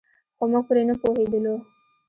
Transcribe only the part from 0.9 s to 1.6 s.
پوهېدلو.